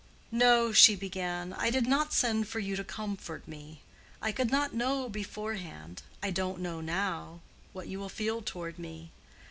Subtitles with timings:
[0.31, 3.81] "No," she began: "I did not send for you to comfort me.
[4.19, 9.11] I could not know beforehand—I don't know now—what you will feel toward me.